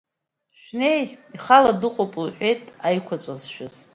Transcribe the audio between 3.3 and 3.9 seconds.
зшәыз.